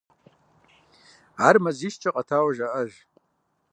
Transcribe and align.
Ар 1.47 1.55
мазищкӏэ 1.63 2.09
къэтауэ 2.15 2.51
жаӏэж. 2.57 2.91